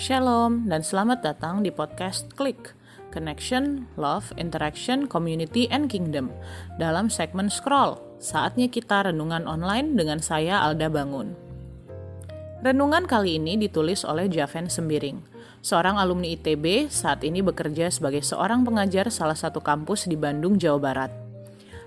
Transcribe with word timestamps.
Shalom 0.00 0.64
dan 0.64 0.80
selamat 0.80 1.20
datang 1.20 1.60
di 1.60 1.68
podcast 1.68 2.32
Klik 2.32 2.72
Connection, 3.12 3.84
Love, 4.00 4.32
Interaction, 4.40 5.04
Community, 5.04 5.68
and 5.68 5.92
Kingdom 5.92 6.32
dalam 6.80 7.12
segmen 7.12 7.52
Scroll. 7.52 8.00
Saatnya 8.16 8.72
kita 8.72 9.12
renungan 9.12 9.44
online 9.44 10.00
dengan 10.00 10.24
saya 10.24 10.64
Alda 10.64 10.88
Bangun. 10.88 11.36
Renungan 12.64 13.04
kali 13.04 13.36
ini 13.36 13.60
ditulis 13.60 14.00
oleh 14.08 14.24
Javen 14.32 14.72
Sembiring, 14.72 15.20
seorang 15.60 16.00
alumni 16.00 16.32
ITB 16.32 16.88
saat 16.88 17.20
ini 17.20 17.44
bekerja 17.44 17.92
sebagai 17.92 18.24
seorang 18.24 18.64
pengajar 18.64 19.12
salah 19.12 19.36
satu 19.36 19.60
kampus 19.60 20.08
di 20.08 20.16
Bandung, 20.16 20.56
Jawa 20.56 20.80
Barat. 20.80 21.12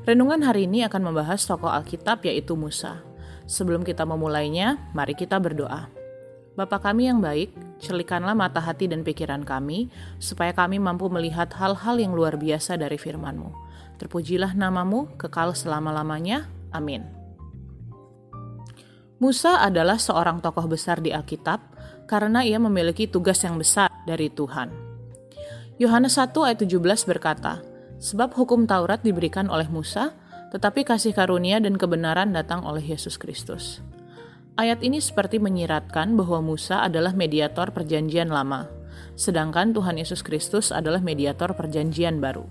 Renungan 0.05 0.45
hari 0.45 0.69
ini 0.69 0.85
akan 0.85 1.09
membahas 1.09 1.41
tokoh 1.49 1.73
Alkitab 1.73 2.21
yaitu 2.29 2.53
Musa. 2.53 3.01
Sebelum 3.49 3.81
kita 3.81 4.05
memulainya, 4.05 4.77
mari 4.93 5.17
kita 5.17 5.41
berdoa. 5.41 6.02
Bapa 6.53 6.77
kami 6.77 7.09
yang 7.09 7.17
baik, 7.17 7.49
celikanlah 7.81 8.37
mata 8.37 8.61
hati 8.61 8.85
dan 8.85 9.01
pikiran 9.01 9.41
kami, 9.41 9.89
supaya 10.21 10.53
kami 10.53 10.77
mampu 10.77 11.09
melihat 11.09 11.49
hal-hal 11.57 11.97
yang 11.97 12.13
luar 12.13 12.37
biasa 12.37 12.77
dari 12.77 13.01
firman-Mu. 13.01 13.49
Terpujilah 13.97 14.53
namamu, 14.53 15.09
kekal 15.17 15.57
selama-lamanya. 15.57 16.45
Amin. 16.69 17.09
Musa 19.17 19.65
adalah 19.65 19.97
seorang 19.97 20.45
tokoh 20.45 20.69
besar 20.69 21.01
di 21.01 21.09
Alkitab 21.09 21.73
karena 22.05 22.45
ia 22.45 22.61
memiliki 22.61 23.09
tugas 23.09 23.41
yang 23.41 23.57
besar 23.57 23.89
dari 24.05 24.29
Tuhan. 24.29 24.69
Yohanes 25.81 26.21
1 26.21 26.37
ayat 26.37 26.59
17 26.61 27.09
berkata, 27.09 27.65
Sebab 27.97 28.35
hukum 28.37 28.69
Taurat 28.69 29.01
diberikan 29.01 29.49
oleh 29.49 29.65
Musa, 29.71 30.13
tetapi 30.53 30.85
kasih 30.85 31.17
karunia 31.17 31.57
dan 31.57 31.79
kebenaran 31.81 32.29
datang 32.29 32.61
oleh 32.61 32.83
Yesus 32.83 33.17
Kristus. 33.17 33.81
Ayat 34.53 34.85
ini 34.85 35.01
seperti 35.01 35.41
menyiratkan 35.41 36.13
bahwa 36.13 36.53
Musa 36.53 36.85
adalah 36.85 37.17
mediator 37.17 37.73
Perjanjian 37.73 38.29
Lama, 38.29 38.69
sedangkan 39.17 39.73
Tuhan 39.73 39.97
Yesus 39.97 40.21
Kristus 40.21 40.69
adalah 40.69 41.01
mediator 41.01 41.57
Perjanjian 41.57 42.21
Baru. 42.21 42.45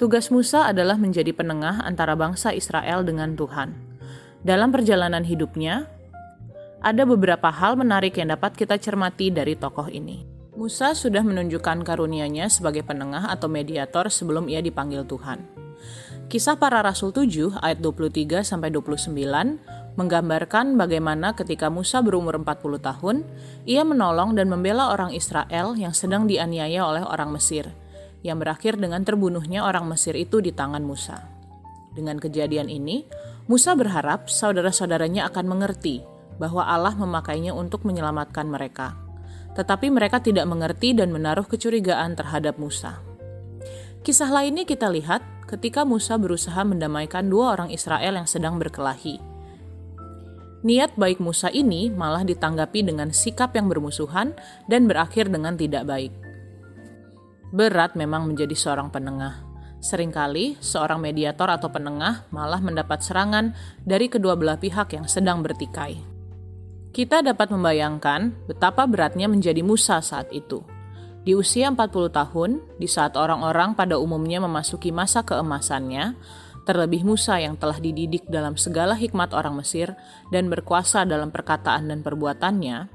Tugas 0.00 0.32
Musa 0.32 0.64
adalah 0.64 0.96
menjadi 0.96 1.36
penengah 1.36 1.84
antara 1.84 2.16
bangsa 2.16 2.56
Israel 2.56 3.04
dengan 3.04 3.36
Tuhan. 3.36 3.76
Dalam 4.40 4.72
perjalanan 4.72 5.20
hidupnya, 5.20 5.92
ada 6.80 7.04
beberapa 7.04 7.52
hal 7.52 7.76
menarik 7.76 8.16
yang 8.16 8.32
dapat 8.32 8.56
kita 8.56 8.80
cermati 8.80 9.28
dari 9.28 9.60
tokoh 9.60 9.92
ini. 9.92 10.24
Musa 10.56 10.96
sudah 10.96 11.20
menunjukkan 11.20 11.84
karunia-Nya 11.84 12.48
sebagai 12.48 12.80
penengah 12.80 13.28
atau 13.28 13.52
mediator 13.52 14.08
sebelum 14.08 14.48
ia 14.48 14.64
dipanggil 14.64 15.04
Tuhan. 15.04 15.44
Kisah 16.32 16.56
para 16.56 16.80
Rasul 16.80 17.12
7 17.12 17.60
ayat 17.60 17.82
23 17.82 18.40
sampai 18.46 18.72
29 18.72 19.89
menggambarkan 19.98 20.78
bagaimana 20.78 21.34
ketika 21.34 21.66
Musa 21.72 22.02
berumur 22.04 22.38
40 22.38 22.78
tahun, 22.78 23.16
ia 23.66 23.82
menolong 23.82 24.38
dan 24.38 24.46
membela 24.46 24.94
orang 24.94 25.10
Israel 25.14 25.74
yang 25.74 25.94
sedang 25.94 26.30
dianiaya 26.30 26.86
oleh 26.86 27.02
orang 27.02 27.34
Mesir, 27.34 27.70
yang 28.22 28.38
berakhir 28.38 28.78
dengan 28.78 29.02
terbunuhnya 29.02 29.66
orang 29.66 29.88
Mesir 29.90 30.14
itu 30.14 30.38
di 30.38 30.54
tangan 30.54 30.84
Musa. 30.84 31.26
Dengan 31.90 32.22
kejadian 32.22 32.70
ini, 32.70 33.02
Musa 33.50 33.74
berharap 33.74 34.30
saudara-saudaranya 34.30 35.26
akan 35.26 35.46
mengerti 35.50 36.06
bahwa 36.38 36.62
Allah 36.62 36.94
memakainya 36.94 37.50
untuk 37.50 37.82
menyelamatkan 37.82 38.46
mereka. 38.46 38.94
Tetapi 39.58 39.90
mereka 39.90 40.22
tidak 40.22 40.46
mengerti 40.46 40.94
dan 40.94 41.10
menaruh 41.10 41.44
kecurigaan 41.44 42.14
terhadap 42.14 42.56
Musa. 42.56 43.02
Kisah 44.00 44.30
lainnya 44.32 44.64
kita 44.64 44.88
lihat 44.88 45.20
ketika 45.50 45.84
Musa 45.84 46.16
berusaha 46.16 46.62
mendamaikan 46.62 47.26
dua 47.28 47.58
orang 47.58 47.68
Israel 47.74 48.16
yang 48.16 48.24
sedang 48.24 48.56
berkelahi. 48.56 49.20
Niat 50.60 50.92
baik 50.92 51.24
Musa 51.24 51.48
ini 51.48 51.88
malah 51.88 52.20
ditanggapi 52.20 52.84
dengan 52.84 53.08
sikap 53.16 53.56
yang 53.56 53.72
bermusuhan 53.72 54.36
dan 54.68 54.84
berakhir 54.84 55.32
dengan 55.32 55.56
tidak 55.56 55.88
baik. 55.88 56.12
Berat 57.48 57.96
memang 57.96 58.28
menjadi 58.28 58.52
seorang 58.52 58.92
penengah. 58.92 59.40
Seringkali 59.80 60.60
seorang 60.60 61.00
mediator 61.00 61.48
atau 61.48 61.72
penengah 61.72 62.28
malah 62.28 62.60
mendapat 62.60 63.00
serangan 63.00 63.56
dari 63.80 64.12
kedua 64.12 64.36
belah 64.36 64.60
pihak 64.60 64.92
yang 64.92 65.08
sedang 65.08 65.40
bertikai. 65.40 65.96
Kita 66.92 67.24
dapat 67.24 67.48
membayangkan 67.48 68.44
betapa 68.44 68.84
beratnya 68.84 69.32
menjadi 69.32 69.64
Musa 69.64 70.04
saat 70.04 70.28
itu. 70.28 70.60
Di 71.24 71.32
usia 71.36 71.72
40 71.72 72.12
tahun, 72.12 72.50
di 72.76 72.88
saat 72.88 73.16
orang-orang 73.16 73.72
pada 73.76 73.96
umumnya 73.96 74.40
memasuki 74.40 74.92
masa 74.92 75.24
keemasannya, 75.24 76.16
terlebih 76.70 77.02
Musa 77.02 77.34
yang 77.42 77.58
telah 77.58 77.82
dididik 77.82 78.30
dalam 78.30 78.54
segala 78.54 78.94
hikmat 78.94 79.34
orang 79.34 79.58
Mesir 79.58 79.98
dan 80.30 80.46
berkuasa 80.46 81.02
dalam 81.02 81.34
perkataan 81.34 81.90
dan 81.90 82.06
perbuatannya, 82.06 82.86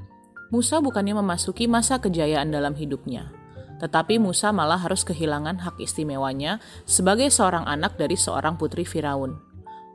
Musa 0.48 0.80
bukannya 0.80 1.20
memasuki 1.20 1.68
masa 1.68 2.00
kejayaan 2.00 2.56
dalam 2.56 2.72
hidupnya, 2.72 3.36
tetapi 3.84 4.16
Musa 4.16 4.56
malah 4.56 4.80
harus 4.80 5.04
kehilangan 5.04 5.60
hak 5.60 5.76
istimewanya 5.84 6.64
sebagai 6.88 7.28
seorang 7.28 7.68
anak 7.68 8.00
dari 8.00 8.16
seorang 8.16 8.56
putri 8.56 8.88
Firaun, 8.88 9.36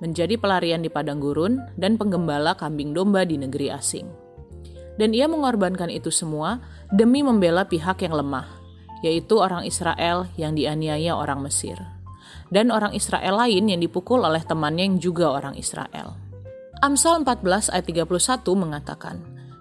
menjadi 0.04 0.36
pelarian 0.36 0.84
di 0.84 0.92
padang 0.92 1.16
gurun 1.16 1.56
dan 1.80 1.96
penggembala 1.96 2.60
kambing 2.60 2.92
domba 2.92 3.24
di 3.24 3.40
negeri 3.40 3.72
asing. 3.72 4.04
Dan 5.00 5.16
ia 5.16 5.24
mengorbankan 5.24 5.88
itu 5.88 6.12
semua 6.12 6.60
demi 6.92 7.24
membela 7.24 7.64
pihak 7.64 8.04
yang 8.04 8.12
lemah, 8.12 8.44
yaitu 9.00 9.40
orang 9.40 9.64
Israel 9.64 10.28
yang 10.36 10.52
dianiaya 10.52 11.16
orang 11.16 11.40
Mesir 11.40 11.80
dan 12.50 12.74
orang 12.74 12.92
Israel 12.92 13.38
lain 13.38 13.70
yang 13.70 13.80
dipukul 13.80 14.20
oleh 14.22 14.42
temannya 14.42 14.90
yang 14.90 14.98
juga 14.98 15.30
orang 15.30 15.54
Israel. 15.54 16.18
Amsal 16.82 17.22
14 17.22 17.70
ayat 17.70 17.86
31 17.86 18.06
mengatakan, 18.58 19.16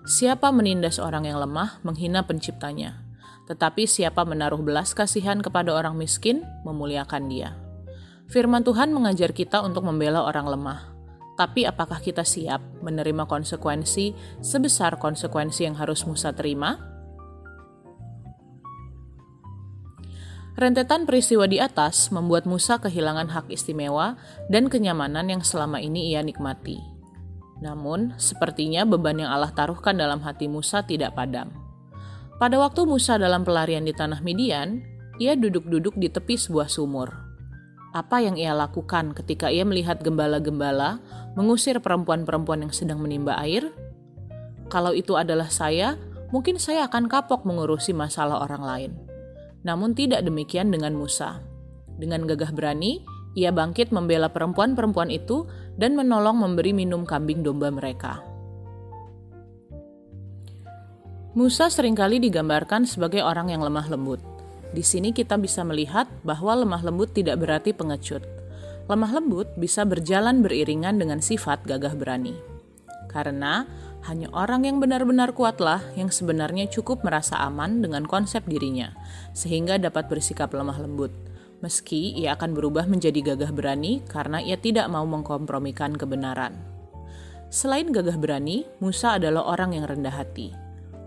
Siapa 0.10 0.50
menindas 0.50 0.98
orang 0.98 1.30
yang 1.30 1.38
lemah 1.38 1.78
menghina 1.86 2.26
penciptanya, 2.26 3.06
tetapi 3.46 3.86
siapa 3.86 4.26
menaruh 4.26 4.62
belas 4.62 4.98
kasihan 4.98 5.38
kepada 5.38 5.70
orang 5.70 5.94
miskin 5.94 6.42
memuliakan 6.66 7.30
dia. 7.30 7.54
Firman 8.30 8.66
Tuhan 8.66 8.94
mengajar 8.94 9.34
kita 9.34 9.62
untuk 9.62 9.86
membela 9.86 10.26
orang 10.26 10.50
lemah, 10.50 10.90
tapi 11.40 11.64
apakah 11.64 12.04
kita 12.04 12.28
siap 12.28 12.60
menerima 12.84 13.26
konsekuensi 13.26 14.12
sebesar 14.44 15.00
konsekuensi 15.00 15.66
yang 15.66 15.80
harus 15.80 16.04
Musa 16.04 16.36
terima? 16.36 16.99
Rentetan 20.60 21.08
peristiwa 21.08 21.48
di 21.48 21.56
atas 21.56 22.12
membuat 22.12 22.44
Musa 22.44 22.84
kehilangan 22.84 23.32
hak 23.32 23.48
istimewa 23.48 24.20
dan 24.52 24.68
kenyamanan 24.68 25.32
yang 25.32 25.40
selama 25.40 25.80
ini 25.80 26.12
ia 26.12 26.20
nikmati. 26.20 26.76
Namun, 27.64 28.20
sepertinya 28.20 28.84
beban 28.84 29.24
yang 29.24 29.32
Allah 29.32 29.56
taruhkan 29.56 29.96
dalam 29.96 30.20
hati 30.20 30.52
Musa 30.52 30.84
tidak 30.84 31.16
padam. 31.16 31.56
Pada 32.44 32.60
waktu 32.60 32.84
Musa 32.84 33.16
dalam 33.16 33.48
pelarian 33.48 33.88
di 33.88 33.96
tanah 33.96 34.20
Midian, 34.20 34.84
ia 35.16 35.40
duduk-duduk 35.40 35.96
di 35.96 36.12
tepi 36.12 36.36
sebuah 36.36 36.68
sumur. 36.68 37.08
Apa 37.96 38.20
yang 38.20 38.36
ia 38.36 38.52
lakukan 38.52 39.16
ketika 39.16 39.48
ia 39.48 39.64
melihat 39.64 40.04
gembala-gembala 40.04 41.00
mengusir 41.40 41.80
perempuan-perempuan 41.80 42.68
yang 42.68 42.76
sedang 42.76 43.00
menimba 43.00 43.40
air? 43.40 43.72
Kalau 44.68 44.92
itu 44.92 45.16
adalah 45.16 45.48
saya, 45.48 45.96
mungkin 46.36 46.60
saya 46.60 46.84
akan 46.92 47.08
kapok 47.08 47.48
mengurusi 47.48 47.96
masalah 47.96 48.44
orang 48.44 48.64
lain. 48.68 49.09
Namun 49.64 49.96
tidak 49.96 50.24
demikian 50.24 50.72
dengan 50.72 50.96
Musa. 50.96 51.44
Dengan 52.00 52.24
gagah 52.24 52.56
berani, 52.56 53.04
ia 53.36 53.52
bangkit 53.52 53.92
membela 53.92 54.32
perempuan-perempuan 54.32 55.12
itu 55.12 55.46
dan 55.76 55.94
menolong 56.00 56.40
memberi 56.40 56.72
minum 56.72 57.04
kambing 57.04 57.44
domba 57.44 57.70
mereka. 57.70 58.24
Musa 61.38 61.70
sering 61.70 61.94
kali 61.94 62.18
digambarkan 62.18 62.90
sebagai 62.90 63.22
orang 63.22 63.54
yang 63.54 63.62
lemah 63.62 63.86
lembut. 63.88 64.20
Di 64.74 64.82
sini 64.82 65.14
kita 65.14 65.38
bisa 65.38 65.62
melihat 65.62 66.10
bahwa 66.26 66.58
lemah 66.58 66.82
lembut 66.82 67.14
tidak 67.14 67.38
berarti 67.42 67.72
pengecut. 67.72 68.26
Lemah 68.90 69.22
lembut 69.22 69.48
bisa 69.54 69.86
berjalan 69.86 70.42
beriringan 70.42 70.98
dengan 70.98 71.22
sifat 71.22 71.62
gagah 71.70 71.94
berani. 71.94 72.34
Karena 73.10 73.66
hanya 74.08 74.32
orang 74.32 74.64
yang 74.64 74.80
benar-benar 74.80 75.36
kuatlah 75.36 75.84
yang 76.00 76.08
sebenarnya 76.08 76.72
cukup 76.72 77.04
merasa 77.04 77.36
aman 77.44 77.84
dengan 77.84 78.08
konsep 78.08 78.48
dirinya, 78.48 78.96
sehingga 79.36 79.76
dapat 79.76 80.08
bersikap 80.08 80.56
lemah 80.56 80.80
lembut. 80.80 81.12
Meski 81.60 82.16
ia 82.16 82.40
akan 82.40 82.56
berubah 82.56 82.88
menjadi 82.88 83.36
gagah 83.36 83.52
berani 83.52 84.00
karena 84.08 84.40
ia 84.40 84.56
tidak 84.56 84.88
mau 84.88 85.04
mengkompromikan 85.04 85.92
kebenaran. 86.00 86.56
Selain 87.52 87.92
gagah 87.92 88.16
berani, 88.16 88.64
Musa 88.80 89.20
adalah 89.20 89.44
orang 89.44 89.76
yang 89.76 89.84
rendah 89.84 90.16
hati. 90.16 90.56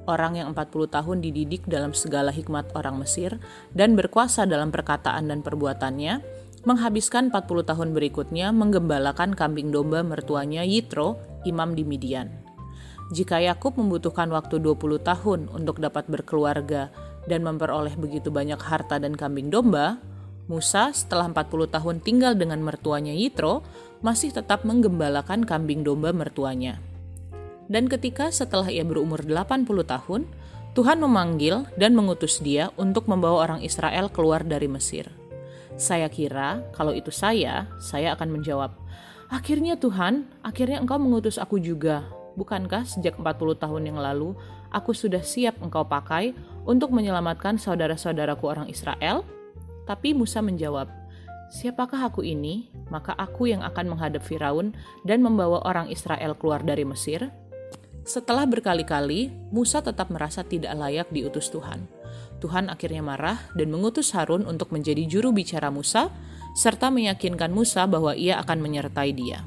Orang 0.05 0.34
yang 0.34 0.50
40 0.52 0.90
tahun 0.90 1.19
dididik 1.22 1.64
dalam 1.70 1.94
segala 1.94 2.34
hikmat 2.34 2.75
orang 2.75 2.99
Mesir 2.99 3.38
dan 3.72 3.94
berkuasa 3.94 4.44
dalam 4.44 4.75
perkataan 4.75 5.31
dan 5.31 5.40
perbuatannya, 5.40 6.20
menghabiskan 6.67 7.31
40 7.31 7.70
tahun 7.70 7.88
berikutnya 7.94 8.50
menggembalakan 8.50 9.38
kambing 9.38 9.70
domba 9.70 10.02
mertuanya 10.02 10.67
Yitro, 10.67 11.22
imam 11.46 11.78
di 11.78 11.87
Midian. 11.87 12.42
Jika 13.12 13.44
Yakub 13.44 13.76
membutuhkan 13.76 14.32
waktu 14.32 14.56
20 14.56 15.05
tahun 15.05 15.41
untuk 15.53 15.85
dapat 15.85 16.09
berkeluarga 16.09 16.88
dan 17.29 17.44
memperoleh 17.44 17.93
begitu 18.00 18.32
banyak 18.32 18.56
harta 18.56 18.97
dan 18.97 19.12
kambing 19.12 19.53
domba, 19.53 20.00
Musa 20.49 20.97
setelah 20.97 21.29
40 21.29 21.69
tahun 21.69 21.97
tinggal 22.00 22.32
dengan 22.35 22.64
mertuanya 22.64 23.12
Yitro 23.12 23.61
masih 24.00 24.32
tetap 24.32 24.64
menggembalakan 24.64 25.44
kambing 25.44 25.85
domba 25.85 26.11
mertuanya. 26.17 26.81
Dan 27.69 27.87
ketika 27.87 28.32
setelah 28.32 28.73
ia 28.73 28.82
berumur 28.82 29.20
80 29.20 29.69
tahun, 29.85 30.25
Tuhan 30.73 31.05
memanggil 31.05 31.69
dan 31.76 31.93
mengutus 31.93 32.41
dia 32.41 32.73
untuk 32.81 33.12
membawa 33.12 33.44
orang 33.44 33.61
Israel 33.61 34.08
keluar 34.08 34.41
dari 34.41 34.73
Mesir. 34.73 35.12
Saya 35.76 36.08
kira 36.08 36.65
kalau 36.73 36.97
itu 36.97 37.12
saya, 37.12 37.69
saya 37.76 38.17
akan 38.17 38.41
menjawab, 38.41 38.73
Akhirnya 39.32 39.81
Tuhan, 39.81 40.29
akhirnya 40.44 40.76
engkau 40.85 41.00
mengutus 41.00 41.41
aku 41.41 41.56
juga. 41.56 42.05
Bukankah 42.34 42.88
sejak 42.88 43.20
40 43.20 43.61
tahun 43.61 43.82
yang 43.93 43.99
lalu, 44.00 44.32
aku 44.73 44.96
sudah 44.96 45.20
siap 45.20 45.61
engkau 45.61 45.84
pakai 45.84 46.32
untuk 46.64 46.90
menyelamatkan 46.90 47.61
saudara-saudaraku 47.61 48.44
orang 48.49 48.67
Israel? 48.73 49.25
Tapi 49.84 50.17
Musa 50.17 50.40
menjawab, 50.40 50.88
Siapakah 51.52 52.08
aku 52.08 52.25
ini? 52.25 52.73
Maka 52.88 53.12
aku 53.12 53.52
yang 53.52 53.61
akan 53.61 53.93
menghadap 53.93 54.25
Firaun 54.25 54.73
dan 55.05 55.20
membawa 55.20 55.61
orang 55.69 55.93
Israel 55.93 56.32
keluar 56.32 56.64
dari 56.64 56.88
Mesir? 56.88 57.29
Setelah 58.08 58.49
berkali-kali, 58.49 59.29
Musa 59.52 59.84
tetap 59.84 60.08
merasa 60.08 60.40
tidak 60.49 60.73
layak 60.73 61.12
diutus 61.12 61.52
Tuhan. 61.52 61.84
Tuhan 62.40 62.73
akhirnya 62.73 63.05
marah 63.05 63.38
dan 63.52 63.69
mengutus 63.69 64.17
Harun 64.17 64.49
untuk 64.49 64.73
menjadi 64.73 65.05
juru 65.05 65.31
bicara 65.31 65.69
Musa 65.69 66.08
serta 66.56 66.88
meyakinkan 66.88 67.52
Musa 67.52 67.84
bahwa 67.84 68.17
ia 68.17 68.40
akan 68.40 68.58
menyertai 68.58 69.12
dia. 69.12 69.44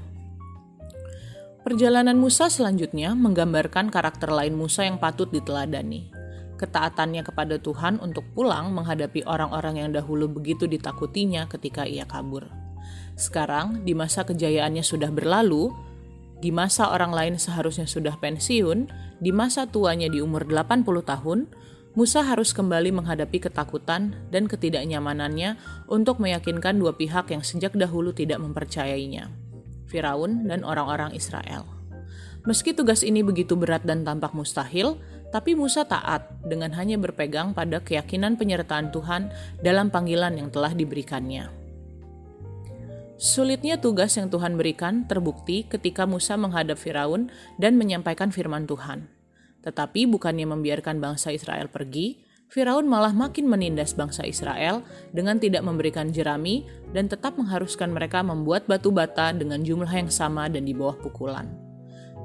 Perjalanan 1.65 2.21
Musa 2.21 2.45
selanjutnya 2.45 3.17
menggambarkan 3.17 3.89
karakter 3.89 4.29
lain 4.29 4.53
Musa 4.53 4.85
yang 4.85 5.01
patut 5.01 5.33
diteladani. 5.33 6.13
Ketaatannya 6.61 7.25
kepada 7.25 7.57
Tuhan 7.57 7.97
untuk 8.05 8.21
pulang 8.37 8.69
menghadapi 8.69 9.25
orang-orang 9.25 9.81
yang 9.81 9.89
dahulu 9.89 10.29
begitu 10.29 10.69
ditakutinya 10.69 11.49
ketika 11.49 11.89
ia 11.89 12.05
kabur. 12.05 12.45
Sekarang, 13.17 13.81
di 13.81 13.97
masa 13.97 14.21
kejayaannya 14.29 14.85
sudah 14.85 15.09
berlalu, 15.09 15.73
di 16.37 16.53
masa 16.53 16.93
orang 16.93 17.09
lain 17.09 17.41
seharusnya 17.41 17.89
sudah 17.89 18.13
pensiun, 18.13 18.85
di 19.17 19.33
masa 19.33 19.65
tuanya 19.65 20.05
di 20.05 20.21
umur 20.21 20.45
80 20.45 20.85
tahun, 21.01 21.49
Musa 21.97 22.21
harus 22.21 22.53
kembali 22.53 22.93
menghadapi 22.93 23.41
ketakutan 23.41 24.13
dan 24.29 24.45
ketidaknyamanannya 24.45 25.57
untuk 25.89 26.21
meyakinkan 26.21 26.77
dua 26.77 26.93
pihak 26.93 27.33
yang 27.33 27.41
sejak 27.41 27.73
dahulu 27.73 28.13
tidak 28.13 28.37
mempercayainya, 28.37 29.33
Firaun 29.85 30.49
dan 30.49 30.65
orang-orang 30.65 31.13
Israel. 31.13 31.65
Meski 32.45 32.77
tugas 32.77 33.01
ini 33.01 33.25
begitu 33.25 33.57
berat 33.57 33.81
dan 33.81 34.05
tampak 34.05 34.37
mustahil, 34.37 35.01
tapi 35.33 35.57
Musa 35.57 35.81
taat 35.83 36.29
dengan 36.45 36.69
hanya 36.77 36.95
berpegang 37.01 37.57
pada 37.57 37.81
keyakinan 37.81 38.37
penyertaan 38.37 38.93
Tuhan 38.93 39.33
dalam 39.65 39.89
panggilan 39.89 40.37
yang 40.37 40.53
telah 40.53 40.71
diberikannya. 40.71 41.49
Sulitnya 43.15 43.79
tugas 43.79 44.13
yang 44.19 44.27
Tuhan 44.27 44.59
berikan 44.59 45.07
terbukti 45.07 45.63
ketika 45.65 46.03
Musa 46.03 46.35
menghadap 46.35 46.75
Firaun 46.75 47.31
dan 47.55 47.79
menyampaikan 47.79 48.29
firman 48.29 48.67
Tuhan. 48.67 49.07
Tetapi 49.63 50.05
bukannya 50.05 50.45
membiarkan 50.45 51.01
bangsa 51.01 51.33
Israel 51.33 51.71
pergi, 51.71 52.21
Firaun 52.45 52.85
malah 52.85 53.11
makin 53.11 53.49
menindas 53.49 53.97
bangsa 53.97 54.21
Israel 54.23 54.85
dengan 55.11 55.41
tidak 55.41 55.65
memberikan 55.65 56.13
jerami 56.13 56.63
dan 56.93 57.09
tetap 57.09 57.35
mengharuskan 57.35 57.91
mereka 57.91 58.21
membuat 58.21 58.69
batu 58.69 58.93
bata 58.93 59.33
dengan 59.33 59.65
jumlah 59.65 59.89
yang 59.89 60.09
sama 60.13 60.45
dan 60.47 60.63
di 60.63 60.73
bawah 60.77 60.95
pukulan. 61.01 61.49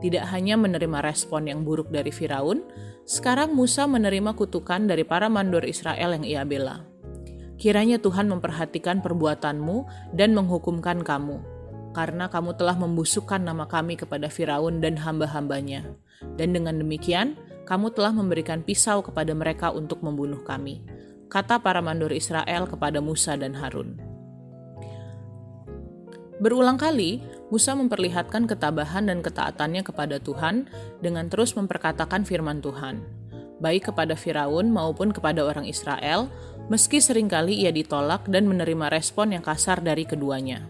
Tidak 0.01 0.25
hanya 0.33 0.57
menerima 0.57 1.05
respon 1.05 1.49
yang 1.49 1.65
buruk 1.65 1.93
dari 1.93 2.13
Firaun, 2.13 2.65
sekarang 3.05 3.53
Musa 3.53 3.85
menerima 3.85 4.37
kutukan 4.37 4.89
dari 4.89 5.05
para 5.05 5.29
mandor 5.29 5.65
Israel 5.65 6.17
yang 6.17 6.25
ia 6.25 6.43
bela. 6.45 6.85
Kiranya 7.61 8.01
Tuhan 8.01 8.29
memperhatikan 8.33 9.05
perbuatanmu 9.05 9.85
dan 10.17 10.33
menghukumkan 10.33 11.05
kamu, 11.05 11.37
karena 11.93 12.33
kamu 12.33 12.57
telah 12.57 12.77
membusukkan 12.81 13.45
nama 13.45 13.69
kami 13.69 14.01
kepada 14.01 14.33
Firaun 14.33 14.81
dan 14.81 14.97
hamba-hambanya 14.97 15.85
dan 16.37 16.53
dengan 16.53 16.81
demikian, 16.81 17.37
kamu 17.69 17.93
telah 17.97 18.13
memberikan 18.13 18.61
pisau 18.61 19.01
kepada 19.01 19.33
mereka 19.33 19.73
untuk 19.73 20.01
membunuh 20.05 20.41
kami. 20.45 20.83
Kata 21.31 21.63
para 21.63 21.79
mandor 21.79 22.11
Israel 22.11 22.67
kepada 22.67 22.99
Musa 22.99 23.39
dan 23.39 23.55
Harun. 23.55 24.11
Berulang 26.41 26.81
kali, 26.81 27.21
Musa 27.53 27.77
memperlihatkan 27.77 28.49
ketabahan 28.49 29.13
dan 29.13 29.21
ketaatannya 29.21 29.85
kepada 29.85 30.17
Tuhan 30.17 30.73
dengan 31.05 31.29
terus 31.29 31.53
memperkatakan 31.53 32.25
firman 32.25 32.65
Tuhan, 32.65 33.05
baik 33.61 33.93
kepada 33.93 34.17
Firaun 34.17 34.73
maupun 34.73 35.13
kepada 35.13 35.45
orang 35.45 35.69
Israel, 35.69 36.33
meski 36.73 36.97
sering 36.99 37.29
kali 37.29 37.61
ia 37.61 37.71
ditolak 37.71 38.25
dan 38.33 38.49
menerima 38.49 38.89
respon 38.89 39.37
yang 39.37 39.45
kasar 39.45 39.85
dari 39.85 40.09
keduanya. 40.09 40.65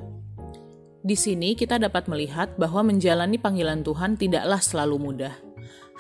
Di 1.00 1.16
sini 1.16 1.56
kita 1.56 1.81
dapat 1.81 2.10
melihat 2.10 2.58
bahwa 2.60 2.92
menjalani 2.92 3.40
panggilan 3.40 3.81
Tuhan 3.81 4.20
tidaklah 4.20 4.60
selalu 4.60 4.96
mudah. 5.00 5.34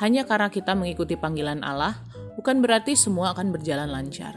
Hanya 0.00 0.24
karena 0.24 0.48
kita 0.48 0.72
mengikuti 0.72 1.14
panggilan 1.14 1.60
Allah, 1.60 2.00
bukan 2.40 2.64
berarti 2.64 2.96
semua 2.96 3.36
akan 3.36 3.52
berjalan 3.52 3.92
lancar. 3.92 4.32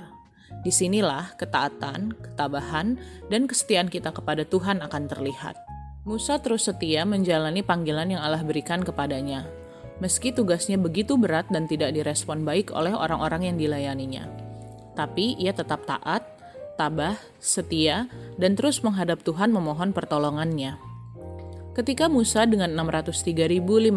Di 0.63 0.71
sinilah 0.71 1.39
ketaatan, 1.39 2.19
ketabahan, 2.19 2.99
dan 3.31 3.47
kesetiaan 3.47 3.87
kita 3.87 4.11
kepada 4.11 4.43
Tuhan 4.43 4.83
akan 4.83 5.03
terlihat. 5.07 5.55
Musa 6.03 6.35
terus 6.43 6.67
setia 6.67 7.07
menjalani 7.07 7.63
panggilan 7.63 8.11
yang 8.11 8.19
Allah 8.19 8.43
berikan 8.43 8.83
kepadanya, 8.83 9.47
meski 10.03 10.35
tugasnya 10.35 10.75
begitu 10.75 11.15
berat 11.15 11.47
dan 11.47 11.63
tidak 11.63 11.95
direspon 11.95 12.43
baik 12.43 12.75
oleh 12.75 12.91
orang-orang 12.91 13.47
yang 13.47 13.55
dilayaninya. 13.55 14.27
Tapi 14.99 15.39
ia 15.39 15.55
tetap 15.55 15.87
taat 15.87 16.27
tabah, 16.75 17.17
setia, 17.37 18.09
dan 18.37 18.57
terus 18.57 18.81
menghadap 18.81 19.21
Tuhan 19.21 19.53
memohon 19.53 19.93
pertolongannya. 19.93 20.77
Ketika 21.73 22.05
Musa 22.05 22.45
dengan 22.45 22.69
603.550 22.77 23.89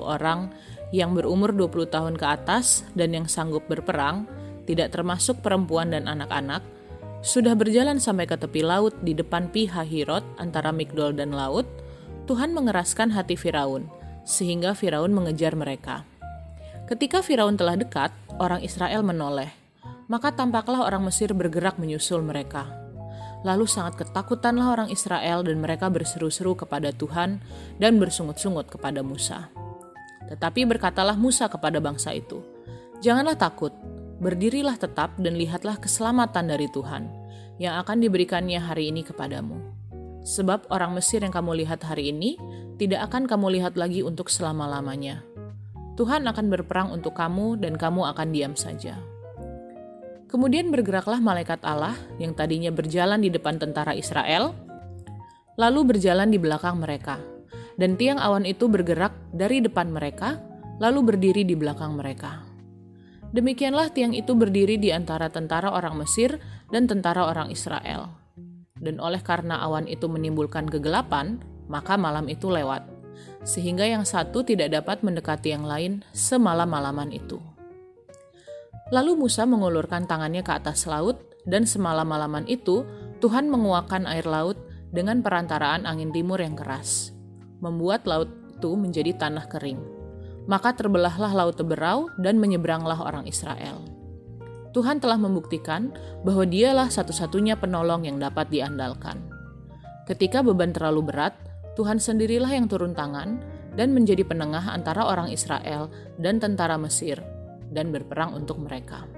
orang 0.00 0.48
yang 0.94 1.18
berumur 1.18 1.50
20 1.50 1.90
tahun 1.90 2.14
ke 2.14 2.22
atas 2.22 2.86
dan 2.94 3.10
yang 3.10 3.26
sanggup 3.26 3.66
berperang, 3.66 4.30
tidak 4.62 4.94
termasuk 4.94 5.42
perempuan 5.42 5.90
dan 5.90 6.06
anak-anak, 6.06 6.62
sudah 7.26 7.58
berjalan 7.58 7.98
sampai 7.98 8.30
ke 8.30 8.38
tepi 8.38 8.62
laut 8.62 8.94
di 9.02 9.10
depan 9.10 9.50
Pi 9.50 9.66
Hahirot 9.66 10.22
antara 10.38 10.70
Migdol 10.70 11.18
dan 11.18 11.34
laut, 11.34 11.66
Tuhan 12.30 12.54
mengeraskan 12.54 13.10
hati 13.10 13.34
Firaun, 13.34 13.90
sehingga 14.22 14.78
Firaun 14.78 15.10
mengejar 15.10 15.58
mereka. 15.58 16.06
Ketika 16.86 17.26
Firaun 17.26 17.58
telah 17.58 17.74
dekat, 17.74 18.14
orang 18.38 18.62
Israel 18.62 19.02
menoleh, 19.02 19.50
maka 20.06 20.30
tampaklah 20.30 20.86
orang 20.86 21.10
Mesir 21.10 21.34
bergerak 21.34 21.74
menyusul 21.74 22.22
mereka. 22.22 22.70
Lalu 23.42 23.66
sangat 23.68 23.98
ketakutanlah 24.00 24.72
orang 24.72 24.88
Israel 24.94 25.44
dan 25.44 25.60
mereka 25.60 25.90
berseru-seru 25.92 26.56
kepada 26.56 26.92
Tuhan 26.96 27.42
dan 27.76 27.92
bersungut-sungut 28.00 28.72
kepada 28.72 29.04
Musa. 29.04 29.63
Tetapi 30.30 30.64
berkatalah 30.64 31.16
Musa 31.18 31.46
kepada 31.48 31.78
bangsa 31.82 32.12
itu, 32.16 32.40
Janganlah 33.04 33.36
takut, 33.36 33.74
berdirilah 34.22 34.80
tetap 34.80 35.12
dan 35.20 35.36
lihatlah 35.36 35.76
keselamatan 35.76 36.48
dari 36.48 36.72
Tuhan 36.72 37.04
yang 37.60 37.76
akan 37.84 38.00
diberikannya 38.00 38.56
hari 38.56 38.88
ini 38.88 39.04
kepadamu. 39.04 39.60
Sebab 40.24 40.72
orang 40.72 40.96
Mesir 40.96 41.20
yang 41.20 41.28
kamu 41.28 41.60
lihat 41.60 41.84
hari 41.84 42.08
ini 42.16 42.40
tidak 42.80 43.12
akan 43.12 43.28
kamu 43.28 43.60
lihat 43.60 43.76
lagi 43.76 44.00
untuk 44.00 44.32
selama-lamanya. 44.32 45.20
Tuhan 46.00 46.24
akan 46.24 46.46
berperang 46.48 46.90
untuk 46.90 47.12
kamu 47.12 47.60
dan 47.60 47.76
kamu 47.76 48.08
akan 48.08 48.28
diam 48.32 48.54
saja. 48.56 48.96
Kemudian 50.32 50.72
bergeraklah 50.72 51.20
malaikat 51.20 51.62
Allah 51.62 51.94
yang 52.18 52.32
tadinya 52.34 52.72
berjalan 52.72 53.22
di 53.22 53.30
depan 53.30 53.60
tentara 53.60 53.94
Israel, 53.94 54.56
lalu 55.54 55.94
berjalan 55.94 56.32
di 56.32 56.40
belakang 56.40 56.80
mereka. 56.80 57.33
Dan 57.74 57.98
tiang 57.98 58.22
awan 58.22 58.46
itu 58.46 58.70
bergerak 58.70 59.14
dari 59.34 59.58
depan 59.58 59.90
mereka, 59.90 60.38
lalu 60.78 61.14
berdiri 61.14 61.42
di 61.42 61.58
belakang 61.58 61.98
mereka. 61.98 62.46
Demikianlah 63.34 63.90
tiang 63.90 64.14
itu 64.14 64.30
berdiri 64.38 64.78
di 64.78 64.94
antara 64.94 65.26
tentara 65.26 65.74
orang 65.74 65.98
Mesir 65.98 66.38
dan 66.70 66.86
tentara 66.86 67.26
orang 67.26 67.50
Israel. 67.50 68.14
Dan 68.78 69.02
oleh 69.02 69.18
karena 69.26 69.58
awan 69.66 69.90
itu 69.90 70.06
menimbulkan 70.06 70.70
kegelapan, 70.70 71.42
maka 71.66 71.98
malam 71.98 72.30
itu 72.30 72.46
lewat, 72.46 72.86
sehingga 73.42 73.90
yang 73.90 74.06
satu 74.06 74.46
tidak 74.46 74.70
dapat 74.70 75.02
mendekati 75.02 75.50
yang 75.50 75.66
lain 75.66 76.06
semalam-malaman 76.14 77.10
itu. 77.10 77.42
Lalu 78.94 79.18
Musa 79.18 79.48
mengulurkan 79.48 80.06
tangannya 80.06 80.46
ke 80.46 80.54
atas 80.54 80.86
laut, 80.86 81.18
dan 81.42 81.66
semalam-malaman 81.66 82.46
itu 82.46 82.86
Tuhan 83.18 83.50
menguakkan 83.50 84.06
air 84.06 84.28
laut 84.28 84.60
dengan 84.94 85.26
perantaraan 85.26 85.88
angin 85.88 86.12
timur 86.14 86.38
yang 86.38 86.54
keras, 86.54 87.10
membuat 87.64 88.04
laut 88.04 88.28
itu 88.52 88.76
menjadi 88.76 89.16
tanah 89.16 89.48
kering. 89.48 89.80
Maka 90.44 90.76
terbelahlah 90.76 91.32
laut 91.32 91.56
teberau 91.56 92.12
dan 92.20 92.36
menyeberanglah 92.36 93.00
orang 93.00 93.24
Israel. 93.24 93.80
Tuhan 94.76 95.00
telah 95.00 95.16
membuktikan 95.16 95.94
bahwa 96.20 96.44
dialah 96.44 96.92
satu-satunya 96.92 97.56
penolong 97.56 98.04
yang 98.04 98.20
dapat 98.20 98.52
diandalkan. 98.52 99.24
Ketika 100.04 100.44
beban 100.44 100.76
terlalu 100.76 101.08
berat, 101.08 101.32
Tuhan 101.80 101.96
sendirilah 101.96 102.52
yang 102.52 102.68
turun 102.68 102.92
tangan 102.92 103.40
dan 103.72 103.96
menjadi 103.96 104.22
penengah 104.26 104.68
antara 104.68 105.08
orang 105.08 105.32
Israel 105.32 105.88
dan 106.20 106.38
tentara 106.42 106.76
Mesir 106.76 107.18
dan 107.72 107.90
berperang 107.90 108.36
untuk 108.36 108.60
mereka. 108.60 109.08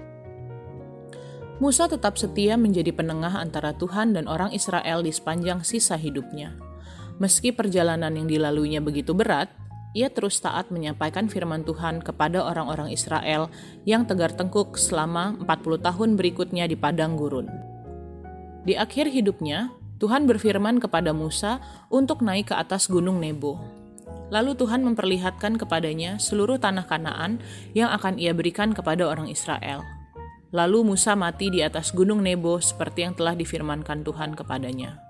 Musa 1.57 1.89
tetap 1.89 2.21
setia 2.21 2.53
menjadi 2.53 2.93
penengah 2.93 3.33
antara 3.33 3.73
Tuhan 3.73 4.13
dan 4.13 4.29
orang 4.29 4.53
Israel 4.53 5.01
di 5.01 5.09
sepanjang 5.09 5.65
sisa 5.65 5.97
hidupnya. 5.97 6.53
Meski 7.17 7.49
perjalanan 7.49 8.13
yang 8.13 8.29
dilaluinya 8.29 8.77
begitu 8.77 9.17
berat, 9.17 9.49
ia 9.97 10.13
terus 10.13 10.37
taat 10.37 10.69
menyampaikan 10.69 11.25
firman 11.25 11.65
Tuhan 11.65 12.05
kepada 12.05 12.45
orang-orang 12.45 12.93
Israel 12.93 13.49
yang 13.89 14.05
tegar 14.05 14.37
tengkuk 14.37 14.77
selama 14.77 15.33
40 15.41 15.81
tahun 15.81 16.09
berikutnya 16.13 16.69
di 16.69 16.77
padang 16.77 17.17
gurun. 17.17 17.49
Di 18.61 18.77
akhir 18.77 19.09
hidupnya, 19.09 19.73
Tuhan 19.97 20.29
berfirman 20.29 20.77
kepada 20.77 21.09
Musa 21.09 21.57
untuk 21.89 22.21
naik 22.21 22.53
ke 22.53 22.55
atas 22.55 22.85
gunung 22.85 23.17
Nebo. 23.17 23.57
Lalu 24.29 24.53
Tuhan 24.53 24.85
memperlihatkan 24.85 25.57
kepadanya 25.57 26.21
seluruh 26.21 26.61
tanah 26.61 26.85
Kanaan 26.85 27.41
yang 27.73 27.89
akan 27.89 28.21
ia 28.21 28.37
berikan 28.37 28.77
kepada 28.77 29.09
orang 29.09 29.31
Israel. 29.31 29.81
Lalu 30.53 30.93
Musa 30.93 31.17
mati 31.17 31.49
di 31.49 31.65
atas 31.65 31.89
gunung 31.95 32.21
Nebo 32.21 32.61
seperti 32.61 33.09
yang 33.09 33.17
telah 33.17 33.33
difirmankan 33.33 34.05
Tuhan 34.05 34.37
kepadanya. 34.37 35.06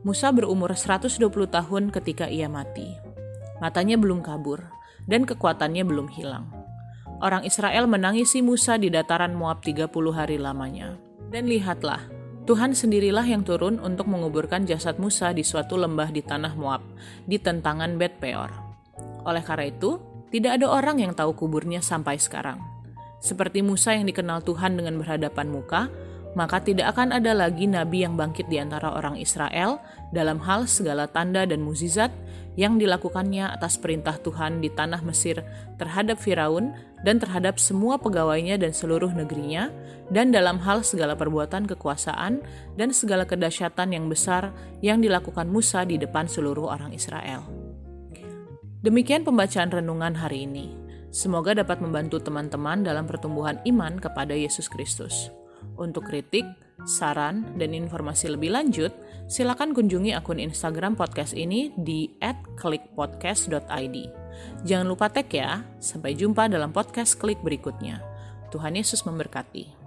Musa 0.00 0.32
berumur 0.32 0.72
120 0.72 1.20
tahun 1.28 1.92
ketika 1.92 2.26
ia 2.26 2.48
mati 2.48 3.10
matanya 3.60 4.00
belum 4.00 4.24
kabur, 4.24 4.64
dan 5.06 5.28
kekuatannya 5.28 5.84
belum 5.84 6.08
hilang. 6.10 6.48
Orang 7.20 7.44
Israel 7.44 7.84
menangisi 7.84 8.40
Musa 8.40 8.80
di 8.80 8.88
dataran 8.88 9.36
Moab 9.36 9.60
30 9.60 9.92
hari 10.16 10.40
lamanya. 10.40 10.96
Dan 11.28 11.46
lihatlah, 11.46 12.08
Tuhan 12.48 12.72
sendirilah 12.72 13.22
yang 13.28 13.44
turun 13.44 13.76
untuk 13.78 14.08
menguburkan 14.08 14.64
jasad 14.64 14.96
Musa 14.96 15.30
di 15.36 15.44
suatu 15.44 15.76
lembah 15.76 16.08
di 16.10 16.24
tanah 16.24 16.56
Moab, 16.56 16.80
di 17.28 17.36
tentangan 17.36 18.00
Bet 18.00 18.18
Peor. 18.18 18.50
Oleh 19.28 19.44
karena 19.44 19.68
itu, 19.68 20.00
tidak 20.32 20.58
ada 20.58 20.66
orang 20.72 21.04
yang 21.04 21.12
tahu 21.12 21.36
kuburnya 21.36 21.84
sampai 21.84 22.16
sekarang. 22.16 22.56
Seperti 23.20 23.60
Musa 23.60 23.92
yang 23.92 24.08
dikenal 24.08 24.40
Tuhan 24.40 24.80
dengan 24.80 24.96
berhadapan 24.96 25.52
muka, 25.52 25.92
maka 26.38 26.62
tidak 26.62 26.94
akan 26.94 27.16
ada 27.16 27.34
lagi 27.34 27.66
nabi 27.66 28.06
yang 28.06 28.14
bangkit 28.14 28.46
di 28.46 28.62
antara 28.62 28.94
orang 28.94 29.18
Israel 29.18 29.82
dalam 30.14 30.38
hal 30.42 30.70
segala 30.70 31.10
tanda 31.10 31.42
dan 31.42 31.62
mukjizat 31.62 32.14
yang 32.58 32.78
dilakukannya 32.78 33.46
atas 33.50 33.78
perintah 33.78 34.18
Tuhan 34.18 34.58
di 34.58 34.70
tanah 34.70 35.02
Mesir 35.06 35.42
terhadap 35.78 36.18
Firaun 36.18 36.74
dan 37.00 37.16
terhadap 37.16 37.56
semua 37.56 37.96
pegawainya 37.96 38.60
dan 38.60 38.76
seluruh 38.76 39.08
negerinya, 39.08 39.72
dan 40.12 40.34
dalam 40.34 40.60
hal 40.60 40.84
segala 40.84 41.16
perbuatan 41.16 41.64
kekuasaan 41.64 42.44
dan 42.76 42.88
segala 42.92 43.24
kedahsyatan 43.24 43.96
yang 43.96 44.06
besar 44.10 44.52
yang 44.84 45.00
dilakukan 45.00 45.48
Musa 45.48 45.86
di 45.88 45.96
depan 45.96 46.28
seluruh 46.28 46.68
orang 46.68 46.92
Israel. 46.92 47.46
Demikian 48.80 49.24
pembacaan 49.24 49.72
renungan 49.72 50.16
hari 50.16 50.48
ini. 50.48 50.76
Semoga 51.10 51.56
dapat 51.56 51.82
membantu 51.82 52.22
teman-teman 52.22 52.86
dalam 52.86 53.04
pertumbuhan 53.04 53.58
iman 53.66 53.98
kepada 53.98 54.32
Yesus 54.32 54.70
Kristus. 54.70 55.32
Untuk 55.80 56.12
kritik, 56.12 56.44
saran, 56.84 57.56
dan 57.56 57.72
informasi 57.72 58.28
lebih 58.36 58.52
lanjut, 58.52 58.92
silakan 59.32 59.72
kunjungi 59.72 60.12
akun 60.12 60.36
Instagram 60.36 60.92
podcast 60.92 61.32
ini 61.32 61.72
di 61.72 62.12
@klikpodcast.id. 62.60 63.96
Jangan 64.68 64.86
lupa 64.86 65.08
tag 65.08 65.32
ya. 65.32 65.64
Sampai 65.80 66.12
jumpa 66.12 66.52
dalam 66.52 66.68
podcast 66.68 67.16
klik 67.16 67.40
berikutnya. 67.40 68.04
Tuhan 68.52 68.76
Yesus 68.76 69.08
memberkati. 69.08 69.79